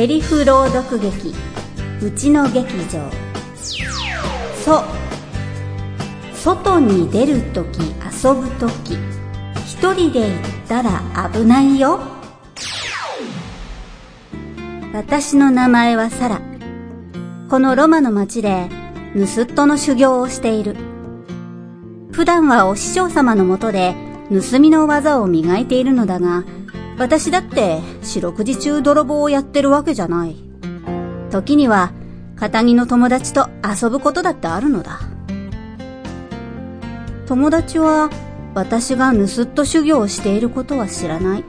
[0.00, 1.34] セリフ朗読劇。
[2.02, 3.10] うちの劇場。
[4.64, 4.82] そ。
[6.32, 8.94] 外に出るとき遊ぶとき
[9.66, 12.00] 一人で行ったら危ないよ。
[14.94, 16.40] 私の名前はサラ。
[17.50, 18.70] このロマの町で
[19.14, 20.76] 盗っ人の修行をしている。
[22.10, 23.94] 普段はお師匠様のもとで
[24.30, 26.44] 盗みの技を磨いているのだが
[27.00, 30.36] 私だって四六時中泥棒をやってるわけじゃない。
[31.30, 31.94] 時には、
[32.36, 35.00] 仇の友達と遊ぶことだってあるのだ。
[37.24, 38.10] 友達は、
[38.52, 41.44] 私が盗っ人修行をしていることは知らない。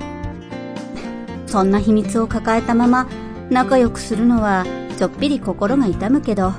[1.47, 3.09] そんな秘密を抱えたまま
[3.49, 4.65] 仲良くするのは
[4.97, 6.53] ちょっぴり心が痛むけど、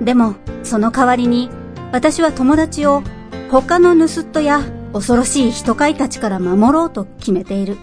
[0.00, 1.50] でもその代わりに
[1.90, 3.02] 私は友達を
[3.50, 4.62] 他の盗っ人や
[4.92, 7.76] 恐ろしい人飼いたちから守ろうと決めている。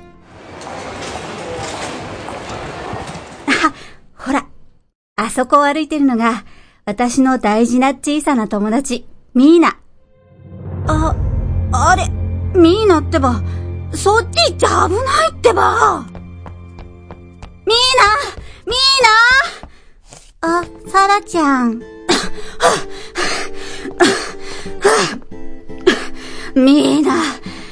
[5.17, 6.45] あそこを歩いてるのが、
[6.85, 9.77] 私の大事な小さな友達、ミーナ。
[10.87, 11.13] あ、
[11.73, 12.07] あれ、
[12.57, 13.41] ミーナってば、
[13.93, 16.05] そっち行っちゃ危ないってば。
[17.65, 18.07] ミーナ
[18.65, 19.03] ミー
[20.41, 21.79] ナあ、サラちゃん。
[26.55, 27.13] ミーナ、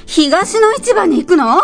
[0.05, 1.61] 東の市場に行くの？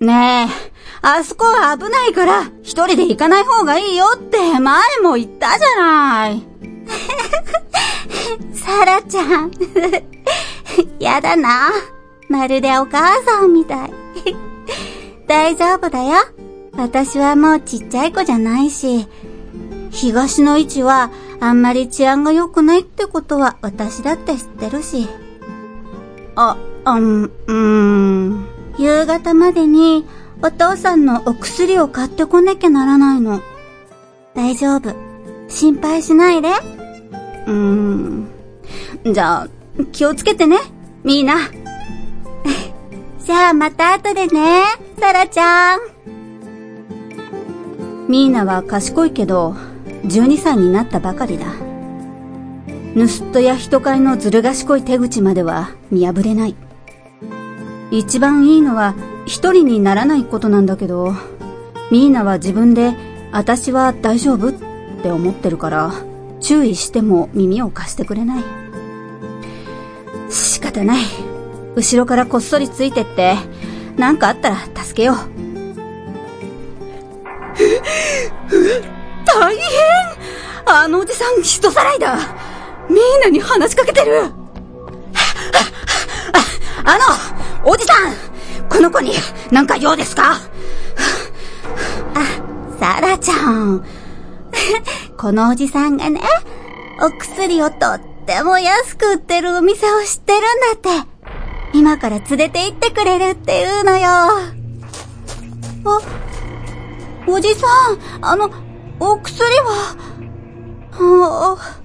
[0.00, 0.71] ねえ、
[1.02, 6.42] あそこは危ないから、一人で行かない方がいいよって前も言ったじゃない。
[8.54, 9.50] サラちゃん。
[11.00, 11.70] やだな。
[12.28, 13.92] まるでお母さんみたい。
[15.26, 16.18] 大丈夫だよ。
[16.76, 19.08] 私はもうちっちゃい子じゃないし、
[19.90, 25.08] 東の位置はあんまり治安が良くないってことは私だって知ってるし。
[26.36, 28.46] あ、あん、うーん。
[28.78, 30.06] 夕方までに
[30.44, 33.40] お父さんのお薬を買ってこなきゃならないの。
[34.34, 34.92] 大丈夫。
[35.48, 36.48] 心配しないで。
[36.48, 38.28] うーん。
[39.04, 39.48] じゃあ、
[39.92, 40.58] 気をつけてね、
[41.04, 41.36] みーな。
[43.24, 44.64] じゃあまた後でね、
[44.98, 45.80] サラちゃん。
[48.08, 49.54] ミーナは賢いけど、
[50.06, 51.46] 12歳になったばかりだ。
[52.96, 56.56] 盗人や人飼いのずる賢い手口までは見破れない。
[57.92, 58.94] 一番いいのは
[59.32, 61.14] 一人にならないことなんだけど、
[61.90, 62.92] ミーナは自分で、
[63.32, 64.52] 私は大丈夫っ
[65.02, 65.94] て思ってるから、
[66.38, 68.44] 注意しても耳を貸してくれない。
[70.28, 71.04] 仕方ない。
[71.74, 73.36] 後ろからこっそりついてって、
[73.96, 75.16] 何かあったら助けよう。
[79.24, 79.64] 大変
[80.66, 82.16] あのおじさん人さらいだ
[82.90, 84.30] ミーナに話しかけてるあ、
[86.84, 86.98] あ
[87.64, 88.31] の、おじさん
[88.72, 89.12] この子に
[89.50, 90.32] 何か用ですか？
[90.32, 90.38] あ、
[92.80, 93.84] サラちゃん。
[95.18, 96.20] このおじさんがね、
[97.00, 100.42] お薬をとっても安く売ってるお店を知ってるん
[100.82, 101.08] だって。
[101.74, 104.08] 今から連れて行ってくれるって言うのよ。
[104.08, 104.50] あ、
[107.26, 108.50] おじさん、あの、
[109.00, 109.96] お薬は、
[110.92, 111.56] は？
[111.58, 111.80] あ、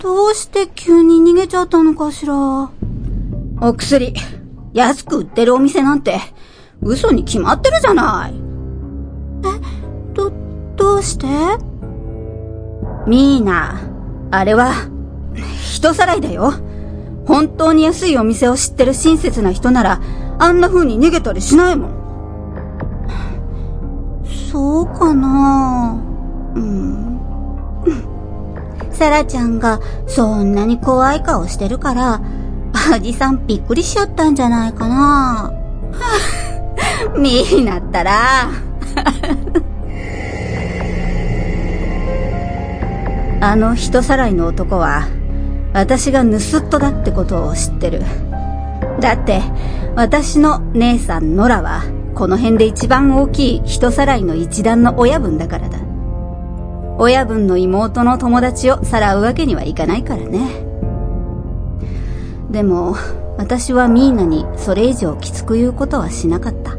[0.00, 2.34] どうして急に逃げちゃったのかしら？
[3.60, 4.14] お薬、
[4.72, 6.20] 安く売ってるお店なんて、
[6.80, 8.34] 嘘に決まってるじゃない。
[9.44, 9.48] え、
[10.14, 10.32] ど、
[10.76, 11.26] どうして？
[13.06, 13.80] ミーナ、
[14.30, 14.72] あれは、
[15.62, 16.52] 人さらいだよ。
[17.26, 20.00] 本当に安いお店を知ってる親切な人なら、
[20.38, 21.98] あんな風に逃げたりしないもん。
[24.50, 26.00] そうかな？
[26.54, 27.20] うん。
[28.92, 32.20] サラちゃんがそんなに怖い顔してるから、
[32.94, 35.52] おじさんびっくりしちゃったんじゃないかな。
[37.18, 38.50] ミーなったら。
[43.40, 45.02] あの人さらいの男は、
[45.72, 48.02] 私が盗っ人だってことを知ってる。
[49.00, 49.42] だって、
[49.94, 51.82] 私の姉さんノラは、
[52.14, 55.78] この辺で一番大きい人さらいの一団の親分だからだ。
[56.98, 60.67] 親分の妹の友達をさらうわけにはいかないからね。
[62.50, 62.96] でも、
[63.36, 66.72] 私はミーナにそれ以上きつく言うことはしなかった。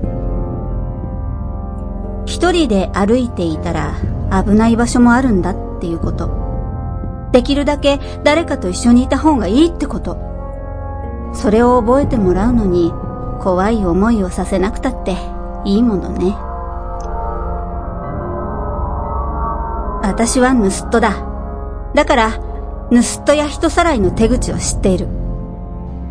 [2.26, 3.96] 一人で歩いていたら
[4.44, 6.30] 危ない場所もあるんだっていうこと。
[7.32, 10.18] できるだけ誰かと一緒にいた方がいいってこと。
[11.34, 12.92] それを覚えてもらうのに
[13.40, 15.16] 怖い思いをさせなくたって
[15.66, 16.36] いいものね。
[20.04, 21.14] 私は盗人だ。
[21.94, 22.32] だから、
[22.90, 25.19] 盗人や人さらいの手口を知っている。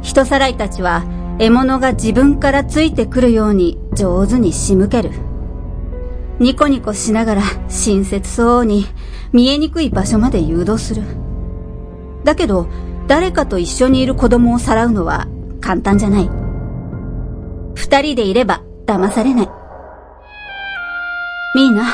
[0.02, 1.04] 人さらいたちは
[1.38, 5.10] 獲物が自分からついてくるように上手に仕向ける。
[6.40, 8.86] ニコニコしながら親切そうに
[9.32, 11.02] 見えにくい場所まで誘導する。
[12.24, 12.68] だけど、
[13.06, 15.26] 誰かと一緒にいる子供をさらうのは
[15.60, 16.30] 簡単じゃない。
[17.74, 19.48] 二人でいれば騙されない。
[21.54, 21.84] ミーナ、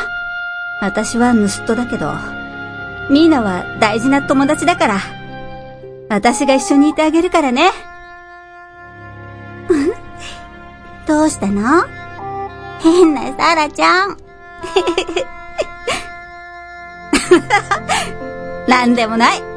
[0.80, 2.12] 私は盗人だけど、
[3.10, 4.98] ミーナは大事な友達だから、
[6.08, 7.70] 私が一緒にいてあげるからね。
[11.06, 11.84] どうしたの？
[12.80, 14.16] 変なサラちゃん。
[18.68, 19.53] なんでもない。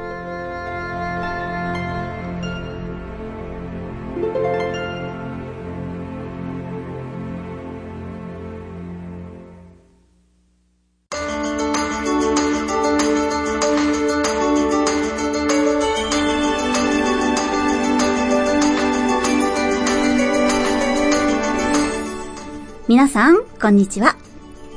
[23.07, 24.17] さん、こんにちは。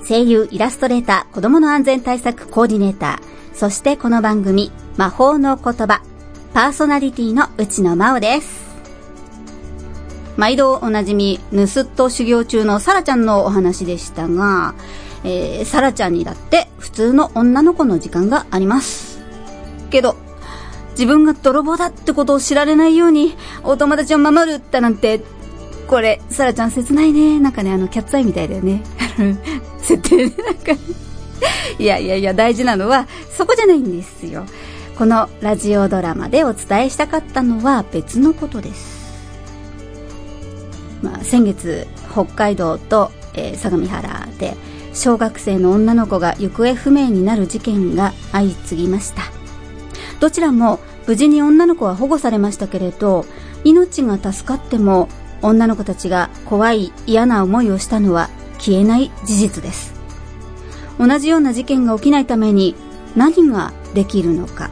[0.08, 6.00] 声優イラストレーター子供の安全対策コーディネーター、そしてこの番組、魔法の言葉、
[6.54, 8.70] パーソナリティの内野真央です。
[10.36, 14.74] 毎度おなじみ、ぬすっと修行中のサラちゃんのお話でしたが、
[15.24, 19.20] えー、サラちゃんにだって普通の女の子の時間があります。
[19.90, 20.16] けど、
[20.92, 23.34] 自分が泥棒だってことを知られないように、
[23.64, 25.20] お友達を守るってなんて
[25.90, 27.40] これ、サラちゃん切ないね。
[27.40, 28.80] なんかね、あの、キャッツアイみたいだよね。
[29.82, 30.72] 設定で、なんか
[31.80, 34.44] いやいやいや、大事なのは、そこじゃないんですよ。
[34.96, 39.00] このラジオドラマでお伝えしたかったのは別のことです。
[41.02, 44.56] まあ、先月、北海道と、えー、相模原で、
[44.94, 49.22] 小学生の女の子が行方不明になる事件が相次ぎました。
[50.20, 50.78] どちらも
[51.08, 53.26] 無事に女の子は保護されましたけれど、
[53.64, 55.08] 命が助かっても
[55.42, 58.28] 女の子たちが怖い嫌な思いをしたのは
[58.58, 59.94] 消えない事実です。
[60.98, 62.74] 同じような事件が起きないために
[63.16, 64.70] 何ができるのか。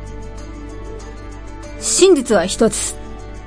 [1.80, 2.94] 真実は一つ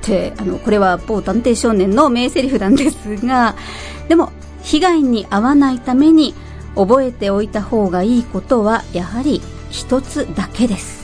[0.02, 3.54] ってあのこれは某探偵少年の名台詞なんですが
[4.08, 4.32] でも
[4.62, 6.34] 被害に遭わないために
[6.74, 11.02] 覚えておいた方がいいことはやはり一つだけです。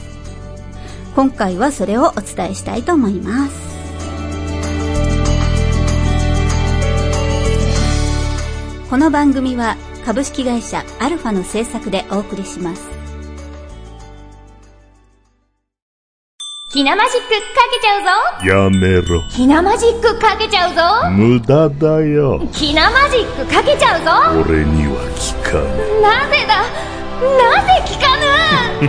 [1.14, 3.67] 今回はそれをお伝えしたいと思います。
[8.90, 12.88] この番組は株式会社アルファの制作でお送りします。
[16.72, 17.34] ひなマジックか
[17.74, 18.10] けちゃうぞ
[18.46, 19.20] やめろ。
[19.30, 22.40] ひなマジックかけちゃうぞ無駄だよ。
[22.52, 24.10] ひなマジックかけちゃうぞ
[24.48, 26.00] 俺には効かぬ。
[26.02, 26.62] なぜだ？
[27.20, 28.16] なぜ効か
[28.80, 28.88] ぬ？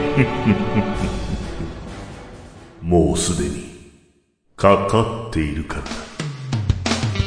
[2.90, 3.64] もうすでに、
[4.56, 5.90] かかっているからだ。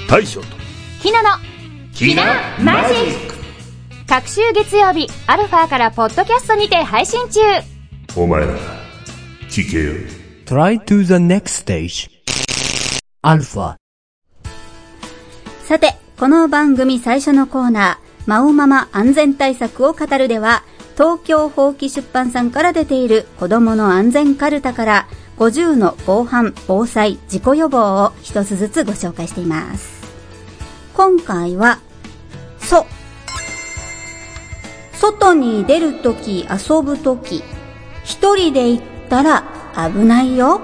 [0.09, 0.47] 大将と、
[1.01, 1.31] ひなの、
[2.03, 3.35] ひなマジック。
[4.09, 7.41] 各週月曜日アルファからポッドキャストにて配信中。
[8.17, 8.49] お前ら
[9.49, 9.93] 聞けよ。
[10.45, 12.11] Try to the next stage.
[13.23, 13.77] アルファ
[15.63, 20.65] さてこの番組最初のコーナーマオママ安全対策を語るでは
[20.95, 25.07] 東京法規出版さんから出ている子供の安全カルタから
[25.39, 30.03] 50の防犯、防災、事故予防を一つずつご紹介しています。
[30.95, 31.79] 今回は、
[32.63, 32.87] そ。
[34.95, 37.43] 外に出るとき、遊ぶとき、
[38.05, 40.61] 一人で行ったら危ないよ。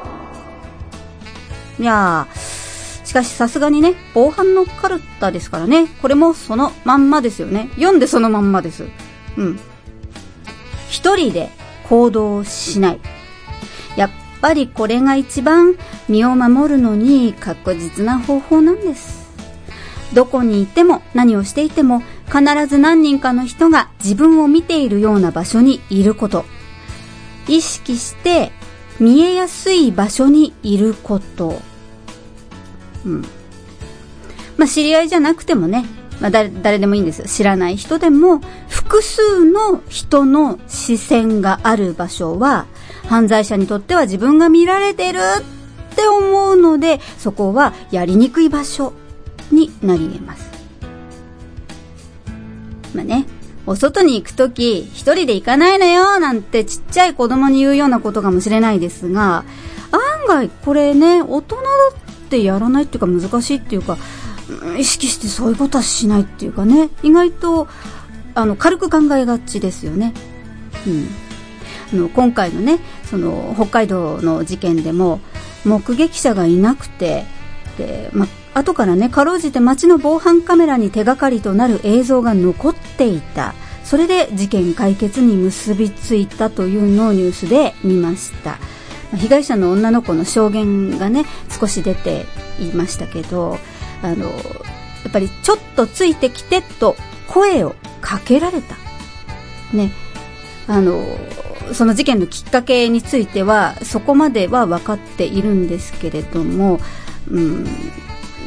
[1.79, 7.71] いやー、しかしさすがにね、防犯のカルタですからね、これもそのまんまですよね。
[7.77, 8.87] 読んでそのまんまです。
[9.37, 9.61] うん。
[10.91, 11.51] 一人で
[11.89, 13.01] 行動しない。
[13.97, 15.75] やっぱりこれが一番
[16.09, 19.18] 身を守るのに確実な方法なんです。
[20.15, 26.45] どこにいても何をしていても必ず何人かの人が自分を見ているような場所にいること。
[27.47, 28.53] 意識して
[29.01, 31.61] 見えやすい場所にいること。
[33.07, 33.23] うん。
[34.57, 35.85] まあ、知り合いじゃなくてもね、
[36.21, 37.27] まあ、誰、誰でもいいんですよ。
[37.27, 42.67] 知らない人でも、複数の人の視線がある場所は、
[43.09, 48.93] 犯罪者にとっては自分が見られてるって思うので、そこはやりにくい場所
[49.51, 50.49] になり得ます。
[52.95, 53.27] まあね、
[53.67, 59.45] お外に行くとき、一人で行かないのよなんてちっちゃい子供に言うようなことかもしれないですが、
[59.91, 61.63] 案外これね、大人だ
[62.27, 63.99] ってやらないっていうか難しいっていうか、
[64.79, 67.69] 意識してそういうことはしないっていうかね、意外と、
[68.35, 70.15] あの、軽く考えがちですよね。
[70.87, 71.09] うん。
[71.93, 75.21] あの、今回のね、その、北海道の事件でも、
[75.65, 77.25] 目撃者がいなくて、
[77.77, 78.27] で、ま、
[78.59, 83.55] 後からね、かろうじて街の防犯カメラに手がかりとなる映像が残っていた。
[83.85, 88.59] それで事件解決に結びついたというのをニュースで見ました。
[89.17, 91.25] 被害者の女の子の証言がね
[91.59, 92.27] 少し出て
[92.61, 93.57] いましたけど
[94.03, 94.35] あのや
[95.09, 96.97] っぱりちょっとついてきてと
[97.27, 98.77] 声をかけられた。
[99.75, 99.93] ね。
[100.67, 101.03] あの
[101.73, 106.79] その事件のきっかけについてはそこまでは分かっているんですけれども、
[107.31, 107.67] うん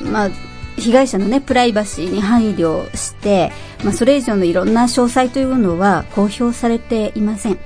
[0.03, 0.29] まあ、
[0.77, 3.51] 被害者の、ね、プライバシーに配慮して、
[3.83, 7.59] まあ、それ以上のいろんな詳細というのは公表されていません。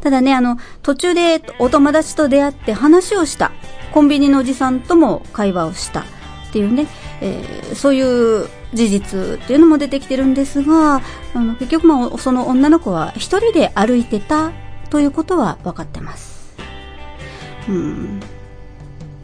[0.00, 3.52] ただね、あの、途中でお友達と出会って話をした。
[3.92, 6.00] コンビニのおじさんとも会話をした。
[6.00, 6.86] っていうね、
[7.20, 11.00] えー、そういう事実っていうのも出てきてるんですが、
[11.34, 14.52] あの結局まあその女の子は一人で歩いてた
[14.90, 16.56] ということは分かってます。
[17.68, 18.20] うん。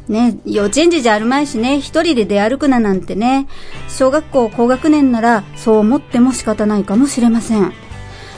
[0.08, 3.48] ね、幼稚園児じゃあるまいしね、一人で出歩くななんてね、
[3.88, 7.72] 小学校高学年ならそう思っても仕方ないかもしれません。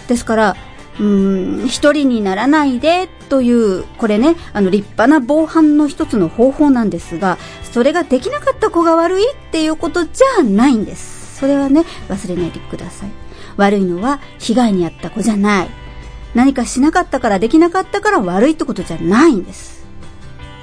[0.08, 0.56] ですから、
[0.98, 7.38] うん、一人にならないでという、これね、あの立派な防犯の一つの方法なんですが、
[7.70, 11.38] それができなかった子が悪いっていうことじゃないんです。
[11.38, 13.10] それはね、忘れないでください。
[13.56, 15.68] 悪いのは被害に遭った子じゃない。
[16.34, 19.84] 何かしなかったからできなかったから悪いってことじゃないんです。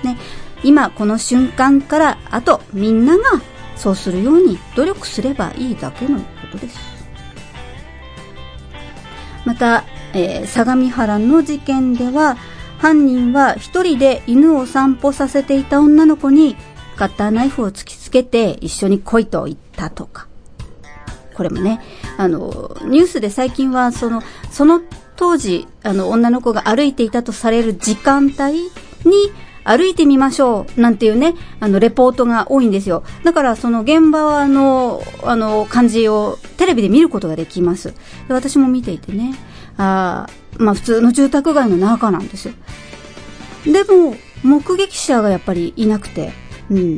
[0.04, 0.18] ね、
[0.66, 3.24] 今この瞬間からあとみんなが
[3.76, 6.80] そうするように努力すればいいだけのことです。
[9.46, 12.36] また、えー、相模原の事件では
[12.80, 16.56] 犯人は一人で犬を散歩させていた女の子に
[16.96, 20.28] カッターナイフを突きつけて一緒に来いと言ったとか。
[21.36, 21.82] これもね、
[22.18, 24.82] あの、ニュースで最近はその、その
[25.18, 28.54] 当時、あの、女の子が歩いていたとされる時間帯
[29.04, 29.32] に
[29.66, 33.04] 歩いてみましょうなんていうね、あの、レポートが多いんですよ。
[33.24, 37.94] だから、その現場は、あの、あの、感じをテレビで見ることができます。
[38.28, 39.34] で私も見ていてね、
[39.78, 42.54] あまあ普通の住宅街の中なんですよ。
[43.66, 46.32] でも、目撃者がやっぱりいなくて、
[46.70, 46.98] うん、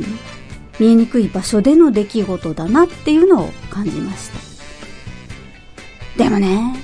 [0.80, 4.30] 見えにくい場所での出来事だなっていうのを感じまし
[6.18, 6.24] た。
[6.24, 6.76] でもね、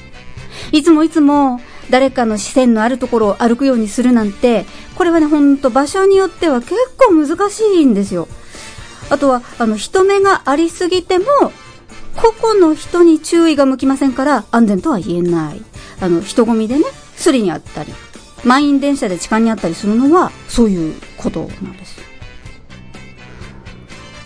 [0.72, 1.60] いつもいつも
[1.90, 8.28] 誰かの視線のあるところを歩くようにするなんて、これはね、ほんと場所によっては結構難しいんですよ。
[9.10, 11.26] あとは、あの、人目がありすぎても、
[12.16, 15.62] 個々の人に注意が向きませんから安全とは言えない。
[16.00, 16.86] あの、人混みでね、
[17.16, 17.94] スリにあったり、
[18.44, 21.98] 満員電車で痴漢にあったりするのは、そういうことなんです。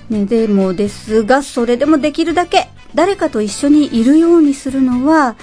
[0.10, 5.36] ね、でもですが、それでもできるだけ、誰かと一緒にいるようにするのは、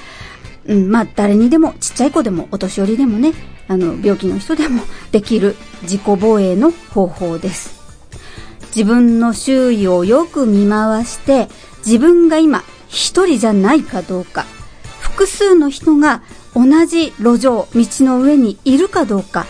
[0.66, 3.33] うん、まあ、誰にでも、ちっちゃい子でも、お年寄りでもね、
[3.68, 7.75] あの、病気の人でもできる自己防衛の方法です。
[8.75, 11.49] 自分の周囲をよく見回して、
[11.87, 14.47] 自分が今、一人じゃないかどうか、
[15.00, 16.23] 複数の人が
[16.54, 19.47] 同じ路上、道の上にいるかどうか、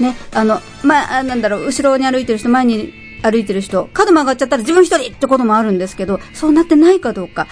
[0.00, 7.46] ね、あの、まあ、なんだろう、後ろに歩いてる人、前に歩いてる人、角曲がっちゃったら自分一人ってこともあるんですけど、そうなってないかどうか。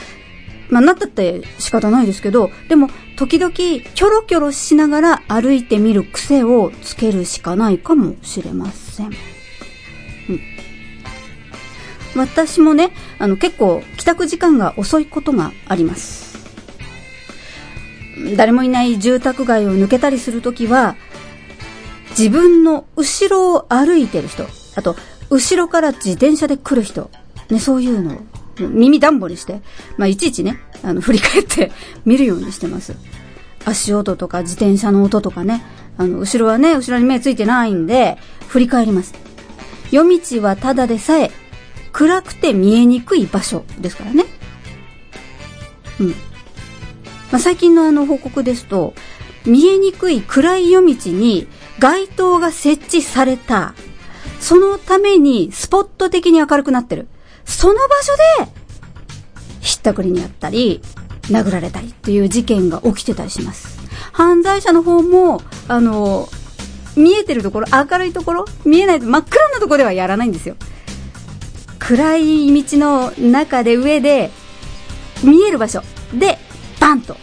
[0.75, 9.07] まあ、なったって仕方ないですけど、でも、時々、キョロキョロしながら歩いてみる癖をつけるしかないかもしれません。
[9.07, 9.11] う
[10.33, 10.41] ん。
[12.17, 12.91] 私もね、
[13.21, 16.43] あの、結構、帰宅時間が遅いことがあります。
[18.37, 20.97] 誰もいない住宅街を抜けたりするときは、
[22.19, 24.97] 自分の後ろを歩いてる人、あと、
[25.31, 27.13] 後ろから自転車で来る人、
[27.49, 28.19] ね、そういうのを
[28.63, 29.63] 耳暖房にして、
[29.97, 31.73] まあ、いちいちね、あの、振り返って
[32.05, 32.95] 見るようにしてます。
[33.65, 35.65] 足音とか自転車の音とかね、
[35.97, 38.19] あの、後ろはね、後ろに目ついてないんで、
[38.49, 39.15] 振り返ります。
[39.91, 41.31] 夜道はただでさえ、
[41.93, 44.25] 暗くて見えにくい場所ですからね。
[46.01, 46.09] うん。
[46.11, 46.15] ま
[47.33, 48.95] あ、最近のあの報告ですと、
[49.47, 51.47] 見えにくい暗い夜道に
[51.79, 53.75] 街灯が設置された。
[54.41, 57.09] そのためにスポット的に明るくなってる。
[57.45, 58.13] その場所
[58.47, 58.53] で、
[59.61, 60.83] ひったくりにあったり、
[61.25, 63.79] 殴られたりっていう事件が起きてたりします。
[64.13, 66.29] 犯罪者の方も、あの、
[66.97, 70.57] 見えてるところ、明るいところ、見えない真っ暗なところではやらないんですよ。
[71.79, 74.31] 暗い道の中で上で、
[75.23, 75.83] 見える場所
[76.13, 76.39] で、
[76.81, 77.17] バンと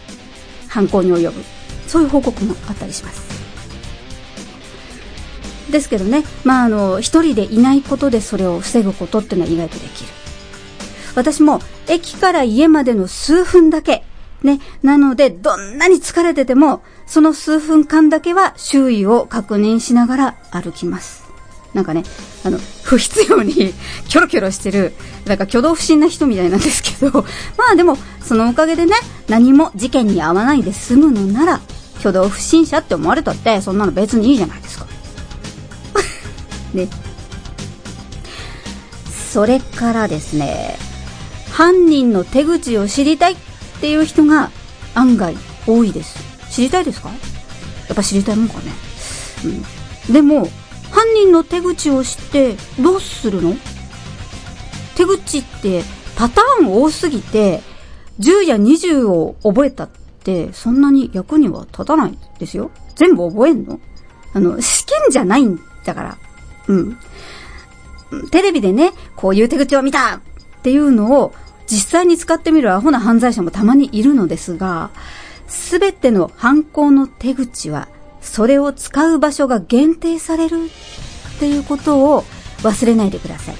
[0.68, 1.42] 犯行に及ぶ。
[1.86, 3.31] そういう報告もあったりします。
[5.72, 10.10] ですけどね、まあ、あの、一人でいないことでそれを防ぐことっていうのは意外とできる。
[11.14, 14.04] 私も駅から家までの数分だけ、
[14.42, 21.22] ね、なのでどんなに疲れてても、その数分間だけは周囲を確認しながら歩きます。
[21.74, 22.02] なんかね、
[22.44, 23.54] あの、不必要に
[24.08, 24.92] キョロキョロしてる、
[25.24, 27.24] なんか挙動不審な人みたいなんですけど、
[27.56, 28.94] まあでも、そのおかげでね、
[29.28, 31.60] 何も事件に遭わないで済むのなら、
[32.00, 34.86] 挙動不審者って思われたって、そんなの別にいいじゃないですか。
[36.74, 36.88] ね。
[39.30, 40.76] それからですね、
[41.50, 43.36] 犯人の手口を知りたいっ
[43.80, 44.50] ていう人が
[44.94, 45.36] 案外
[45.66, 46.18] 多いです。
[46.50, 47.08] 知りたいですか？
[47.08, 47.14] や
[47.92, 48.72] っぱ知りたいもんかね。
[49.44, 50.12] うん。
[50.12, 50.48] でも、
[50.90, 53.54] 犯人の手口を知ってどうするの？
[54.96, 55.82] 手口って
[56.16, 57.62] パターン多すぎて、
[58.20, 59.88] 10や20を覚えたっ
[60.22, 62.70] てそんなに役には立たないですよ。
[62.96, 63.80] 全部覚えんの？
[64.34, 66.18] あの、試験じゃないんだから。
[66.68, 66.98] うん。
[68.30, 70.20] テレビでね、こういう手口を見たっ
[70.62, 71.34] ていうのを
[71.66, 74.90] 実際に使ってみるアホな犯罪者もたまにいるのですが、
[75.46, 77.88] すべての犯行の手口は、
[78.20, 80.70] それを使う場所が限定される
[81.36, 82.24] っていうことを
[82.58, 83.54] 忘れないでください。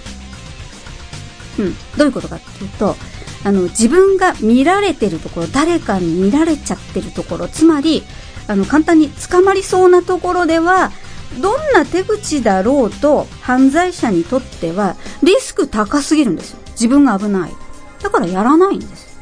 [1.59, 1.75] うん。
[1.97, 2.97] どういうことかっていうと、
[3.45, 8.05] あの、自分が見られてるところ、誰かに見られちゃってるところ、つまり、
[8.47, 10.93] あの、簡単に捕まりそうなところでは、
[11.41, 16.59] どんな手口だろうと犯罪者にとってはリスク高すぎるんですよ。
[16.73, 17.53] 自分が危ない。
[18.03, 19.19] だからやらないんです。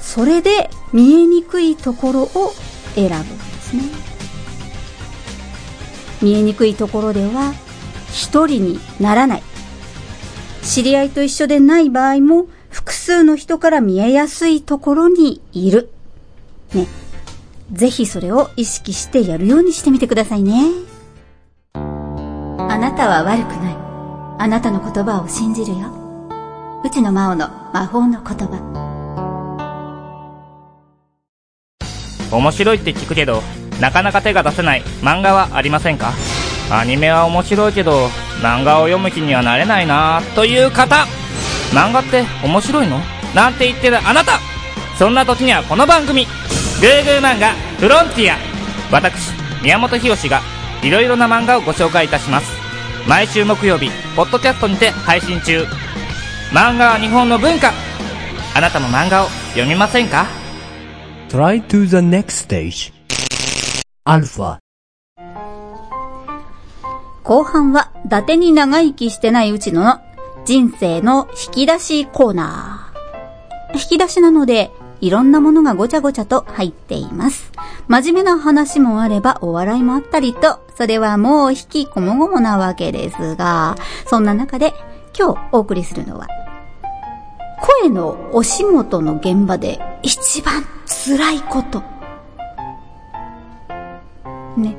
[0.00, 2.52] それで見えにくいところを
[2.94, 3.82] 選ぶんですね。
[6.20, 7.54] 見えにくいところでは
[8.12, 9.42] 一人にならない。
[10.62, 15.90] 知り合いと一緒でない場合も複数の人から見えやすいところにいる。
[16.74, 16.86] ね。
[17.72, 20.66] ぜひそれを意識してやるようにしてみてくださいね。
[21.74, 21.78] あ
[22.78, 23.76] なたは悪くない。
[24.38, 25.88] あなたの言葉を信じるよ。
[26.84, 28.60] 内野真央の魔法の言葉。
[32.30, 33.42] 面白いって聞くけど、
[33.80, 36.12] なかなか手が出せない漫画はありませんか？
[36.70, 38.08] アニメは面白いけど、
[38.42, 41.06] 漫画を読む気にはなれないなという方
[41.72, 43.00] 漫画って面白いの？
[43.34, 44.40] なんて言ってるあなた
[44.98, 46.26] そんな時にはこの番組
[46.82, 48.36] グーグー漫画フロンティア
[48.90, 49.30] 私
[49.62, 50.40] 宮本浩が
[50.82, 52.50] いろいろな漫画をご紹介いたします。
[53.08, 55.62] 毎週木曜日ポッドキャストにて配信中。
[56.50, 57.70] 漫画は日本の文化。
[58.56, 60.26] あなたも漫画を読みませんか
[61.28, 62.92] ？Try to the next stage.
[64.02, 64.58] アルファ
[67.22, 70.00] 後半は伊達に長生きしてないうちの
[70.44, 73.78] 人生の引き出しコーナー。
[73.78, 77.50] 引き出しなのでいろんなものがごちゃごちゃと入っています。
[77.88, 83.74] 真面目な話もあればお笑いもあったりと、それはもう引きこもごもなわけですが、
[84.06, 84.72] そんな中で
[85.18, 86.28] 今日お送りするのは、
[87.82, 91.82] 声のお仕事の現場で一番辛いこと。
[94.56, 94.76] ね。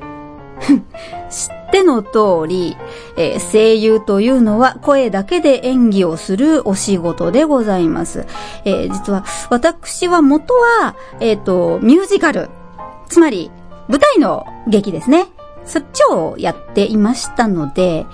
[1.29, 2.77] 知っての通り、
[3.17, 8.27] えー、声優というのは声だけで演技をするお仕事でございます。
[8.63, 12.49] えー、実は私は元は、えっ、ー、と、ミュージカル、
[13.09, 13.49] つまり
[13.87, 15.25] 舞台の劇ですね。
[15.65, 18.05] そっちをやっていましたので、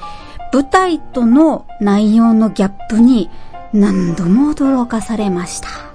[0.53, 3.29] 舞台との内容のギャップに
[3.73, 5.88] 何度も驚かされました。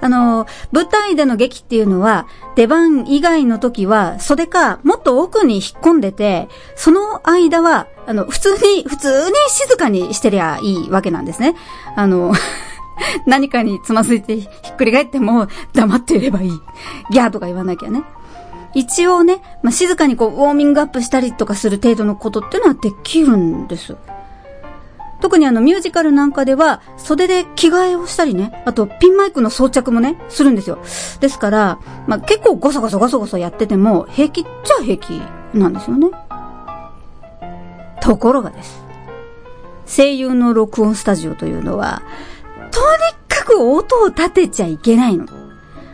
[0.00, 11.54] あの、舞台での劇っていうのは、出番以外の時は、袖か、もっと奥に引っ込んでて、その間は、あの、普通に、普通に静かにしてりゃいいわけなんですね。
[11.96, 12.32] あの、
[13.26, 16.50] 何かにつまずいてひっくり返っても黙っていればいい。
[17.10, 18.02] ギャーとか言わなきゃね。
[18.74, 23.96] 一応ね、まあ、静かにこう、ウォーミングアップしたりとかする程度のことっていうのはできるんです。
[25.20, 30.78] 特にあのミュージカルなんかでは袖で着替えをしたりね、あとピンマイクの装着もね、するんですよ。
[31.20, 35.20] ですから、まあ、結構ゴソゴソゴソゴソやってても平気っちゃ平気
[35.54, 36.08] なんですよね。
[38.00, 38.82] ところがです。
[39.86, 42.02] 声優の録音スタジオというのは、
[42.70, 45.26] とにかく音を立てちゃいけないの。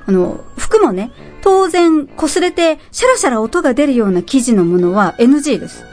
[0.07, 1.11] あの、服もね、
[1.43, 5.85] 当然擦れてシャラシャラ音が出るような生地のものは NG です。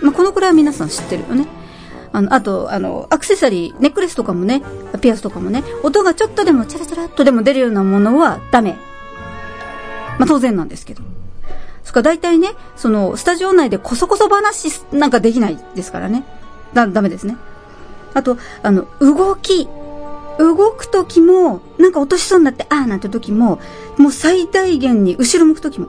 [0.00, 1.46] まあ、このくらいは皆さん知ってるよね。
[2.12, 4.62] あの、あと、あの、アクセサリー、ネックレスとかもね、
[5.00, 8.76] ピアスとかもね、音がちょっとでもチャラチャラっとでも出るようなものはダメ。
[10.18, 11.02] まあ、当然なんですけど。
[11.84, 16.24] そっか、大体ね、その、スタジオ内でこそこそ話なんかできないですからね。
[16.74, 17.36] だ、ダメですね。
[18.14, 19.68] あと、あの、動き。
[20.38, 23.60] 動くときも、なんか落としそうになって、ああなんて時も、
[23.98, 25.88] もう最大限に、後ろ向くときも、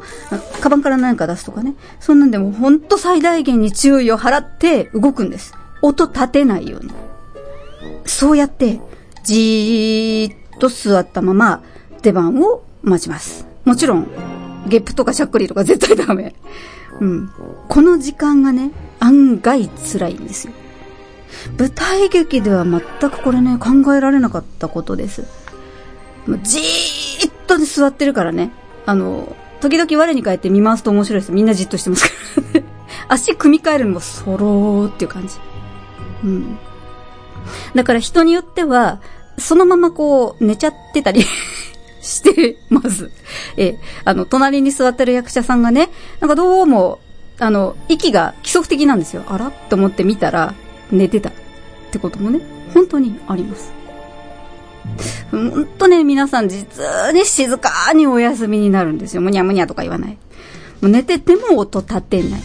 [0.61, 1.75] カバンから何か出すとかね。
[1.99, 5.53] そんなんでもほんと最大限に注意を払って動くんです。
[5.83, 6.91] 音立てないように。
[8.05, 8.79] そうやって、
[9.23, 11.61] じーっと座ったまま
[12.01, 13.45] 出番を待ちます。
[13.65, 14.07] もちろん、
[14.67, 16.33] ゲップとかしゃっくりとか絶対ダメ。
[16.99, 17.29] うん。
[17.67, 20.53] この時間がね、案外辛いんですよ。
[21.57, 25.25] 舞台劇では全くこれね、考えられなかったことです。
[26.43, 28.51] じーっと座ってるからね。
[28.85, 31.31] あの、時々我に返って見回すと面白いです。
[31.33, 32.13] みんなじっとしてますか
[32.53, 32.65] らね。
[33.09, 35.35] 足組み替えるのもそろーっていう感じ。
[36.23, 36.57] うん。
[37.75, 38.99] だから人によっては、
[39.37, 41.25] そのままこう、寝ちゃってたり
[42.01, 43.11] してます。
[43.57, 46.99] え、あの、隣に座ってる役者さんがね、なんかどうも、
[47.39, 49.23] あの、息が規則的なんですよ。
[49.27, 50.53] あらと思って見たら、
[50.91, 51.29] 寝てた。
[51.29, 51.33] っ
[51.91, 52.41] てこともね、
[52.73, 53.71] 本当にあります。
[55.31, 56.83] 本当ね、皆さん実
[57.13, 59.21] に静かにお休みになるんですよ。
[59.21, 60.17] むにゃむにゃとか言わない。
[60.81, 62.41] もう寝てても音立てない。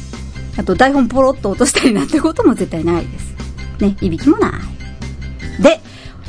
[0.57, 3.35] あと台本ポロッと落としたりなんてことも絶対ないです。
[3.81, 4.49] ね、いびきもな
[5.59, 5.62] い。
[5.62, 5.81] で、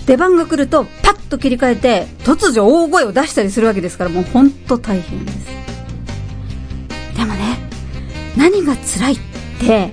[0.06, 5.38] 出番が来るとパッと切り替えて突如大声を出したりするわけですからもうほんと大変です。
[7.16, 7.58] でもね、
[8.38, 9.20] 何が辛いっ
[9.60, 9.92] て、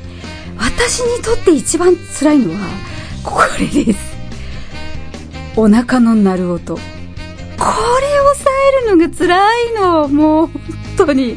[0.58, 2.60] 私にとって一番辛いのは、
[3.22, 4.16] これです。
[5.56, 6.76] お腹の鳴る音。
[6.76, 8.50] これを抑
[8.84, 10.08] えるのが辛いの。
[10.08, 10.52] もう、本
[10.96, 11.36] 当に。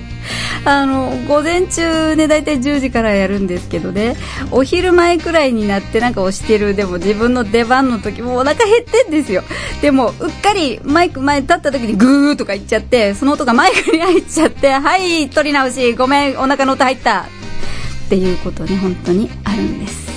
[0.65, 4.15] あの、午前中ね、大体10時からやるんですけどね、
[4.51, 9.43] お昼前くらいになってなんか押してる、でも自分の出番の時もお腹減ってんですよ。
[9.81, 17.21] でも、うっかりマイク前に立った時にグーとか言っちゃって、その音がマイクに入っちゃって、はい、撮り直し、ごめん、お腹の音入った。
[17.21, 20.08] っていうことね、本当にあるんです。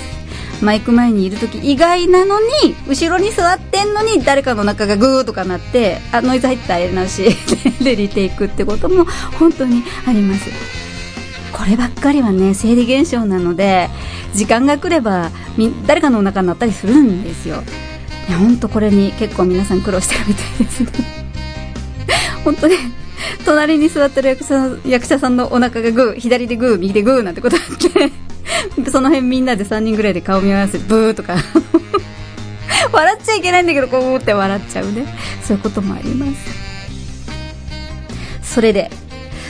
[0.61, 7.23] マイク前にいる時以外なのに、後ろに座ってんのに誰かの中がグーとかなって、あ、ノイズ入った、やり直し
[7.83, 9.05] でリテイクってことも
[9.39, 10.49] 本当にあります。
[11.51, 13.89] こればっかりはね、生理現象なので、
[14.33, 15.31] 時間が来れば、
[15.85, 17.63] 誰かのお腹になったりするんですよ。
[18.27, 20.89] いや、本当これに結構皆さん苦労してるみたいですね。
[22.43, 22.75] 本当ね、
[23.45, 28.11] 隣に座ってる役者役者さんのお腹がグー、左でグー、右でグーなんてことあって、
[28.91, 31.35] その辺みんなで3人ぐらいで顔見合わせて、ブーとか。
[32.91, 35.05] 笑っちゃいけないんだけど、こうって笑っちゃうね。
[35.41, 36.31] そういうこともあります。
[38.43, 38.91] それで、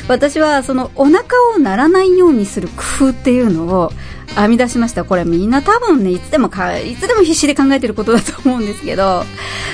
[0.08, 1.24] 私はそのお腹
[1.56, 3.92] を鳴らないようにする工夫っていうのを
[4.36, 5.04] 編み出しました。
[5.04, 9.24] これみんな多分ね、いつでもか、いつでも必死で考えてることだと思うんですけど、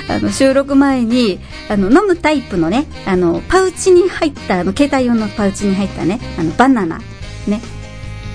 [0.10, 7.00] あの、収録前に、あの、飲むタイプのね、あの、パウチに入った、あの、携帯用のパウチに入ったね、あの、バナナ、
[7.48, 7.62] ね。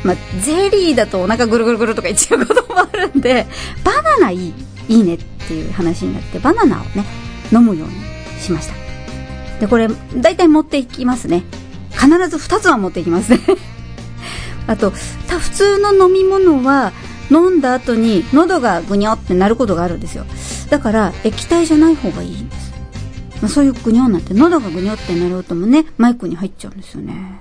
[0.05, 3.47] まあ、ゼリーだとお腹ぐるぐるぐるとか言っちゃうこともあるんで、
[3.83, 4.55] バナナいい、
[4.89, 7.05] いいねっていう話になって、バナナをね、
[7.51, 7.95] 飲むように
[8.41, 8.75] しました。
[9.61, 11.43] で、これ、だいたい持っていきますね。
[11.91, 13.41] 必ず2つは持っていきますね。
[14.69, 16.93] あと、普通の飲み物は、
[17.31, 20.27] 飲んだ後に喉がぐにょってなることがあるんですよ。
[20.69, 22.73] だから、液体じゃない方がいいんです。
[23.41, 27.39] まあ、そういうぐにょになって、喉がぐにょってなる音もね、マイクに入っちゃうんですよね。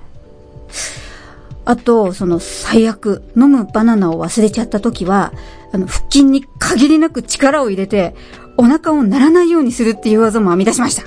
[1.65, 5.34] あと、その最悪、飲むバナナを忘れちゃった時は、
[5.71, 8.15] あの、腹筋に限りなく力を入れて、
[8.58, 11.04] お腹を鳴らないようにするっていう技も編み出しました。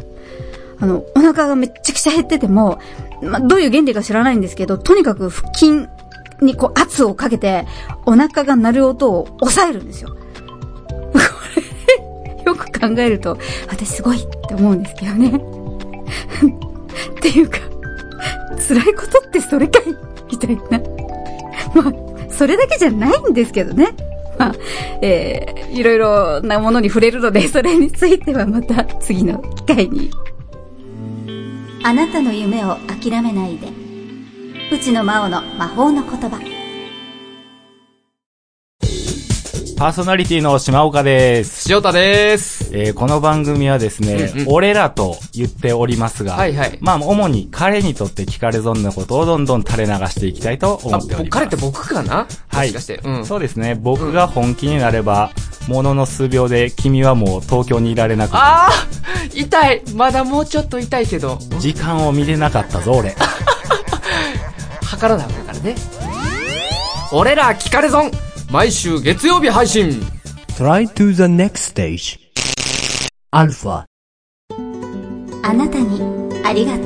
[0.79, 2.81] あの、お腹がめっちゃくちゃ減ってても、
[3.23, 5.87] ま、どういう原理か知らないんですけど、とにかく腹筋
[6.41, 7.67] にこう圧をかけて、
[8.07, 10.17] お腹が鳴る音を抑えるんですよ。
[11.13, 11.19] こ
[12.39, 13.39] れ、よく考えると、
[13.69, 15.29] 私すごいって思うんですけどね。
[17.17, 17.59] っていうか、
[18.69, 20.63] 辛いことってそれかい みたいな。
[21.75, 23.89] まあ、それだけじゃないんですけどね。
[24.39, 24.55] まあ、
[25.01, 30.11] えー、いろいろなものに触れるので、それについてはまた次の機会に。
[31.83, 33.69] あなたの夢を諦めないで。
[34.73, 36.56] うちの真央の魔法の言葉。
[39.77, 41.71] パーソナリティの島岡です。
[41.71, 42.71] 塩田です。
[42.75, 51.31] えーこの番組はですね、うんうん俺らと言っておりますが、はいはいまあ、主に彼にとって聞かれ損なことをどんどん垂れ流していきたいと思あ、っております。
[51.31, 52.27] 彼って僕かな？
[52.49, 53.01] はいもしかして。
[53.05, 53.27] うん。
[53.27, 53.75] そうですね。
[53.75, 55.31] 僕が本気になれば、
[55.69, 63.15] ものの数秒で君はもう東京にいられなくなるあー痛いまだもうちょっと痛いけど、時間を見れなかったぞ、俺。
[64.83, 65.75] 測らないわけだからね。
[67.13, 68.11] 俺ら聞かれ損
[68.51, 69.91] 毎週月曜日配信
[70.57, 72.19] Try to the next stage.
[73.33, 73.85] Alpha.
[75.43, 76.01] あなたに
[76.45, 76.83] ありがと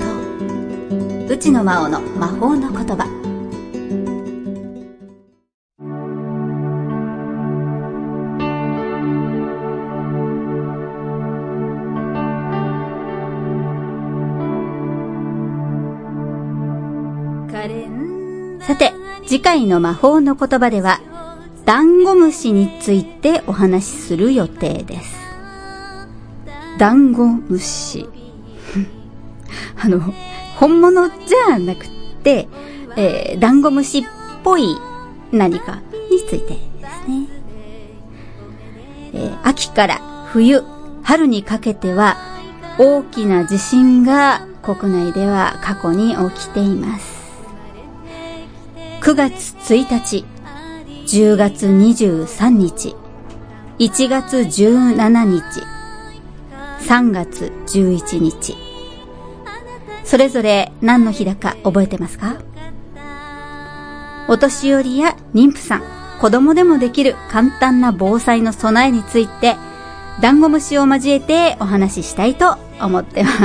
[1.27, 1.27] う。
[1.29, 3.20] 内野真央の魔法の言葉。
[18.61, 18.92] さて、
[19.27, 21.01] 次回の魔法の言葉では、
[21.70, 25.16] ダンゴムシについてお話しする予定です。
[26.78, 28.09] ダンゴムシ。
[29.80, 30.00] あの、
[30.56, 31.87] 本物じゃなく
[32.24, 32.48] て、
[32.96, 34.04] えー、ダンゴムシっ
[34.42, 34.76] ぽい
[35.30, 35.78] 何か
[36.11, 37.28] についてですね。
[39.12, 40.00] えー、秋から
[40.33, 40.64] 冬、
[41.04, 42.16] 春にかけては
[42.78, 47.20] 大きな地震が国内では過去に起きています。
[49.02, 50.24] 9月1日、
[51.11, 52.94] 10月23日、
[53.81, 55.42] 1月17日、
[56.87, 58.57] 3月11日。
[60.05, 62.37] それぞれ何の日だか覚えてますか？
[64.29, 65.83] お年寄りや妊婦さん、
[66.20, 69.57] 子供でもできる簡単な防災の備えについて、
[70.23, 73.37] ダンゴムシを交えてお話ししたいと思ってます。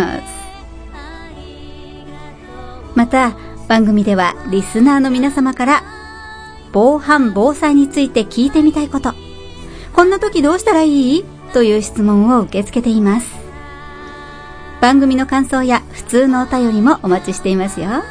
[2.94, 3.36] また、
[3.68, 5.84] 番組ではリスナーの皆様から、
[6.76, 9.14] 防犯防災について聞いてみたいこと、
[9.94, 11.24] こんな時どうしたらいい？
[11.54, 13.28] という質問を受け付けています。
[14.82, 18.04] 番組の感想や普通のお便りもお待ちしていますよ。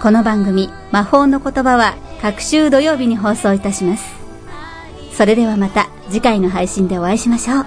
[0.00, 4.14] この番組、魔法の言葉は各週土曜日に放送いたします。
[5.12, 7.66] それではまた次回の配信でお会いしましょう。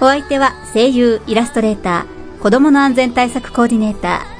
[0.00, 4.33] お相手は声優、イラストレーター、子供の安全対策コーディネーター、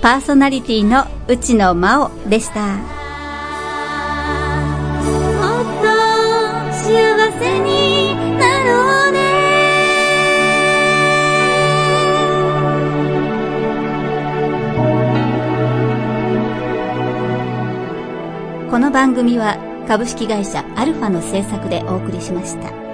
[0.00, 2.60] パーソナリティの内野真央でした。
[2.60, 2.86] もっ
[5.82, 5.88] と
[6.72, 6.86] 幸
[7.38, 9.18] せになろうね
[18.70, 19.58] この番組は
[19.88, 22.87] 株式会社アルファの制作でお送りしました。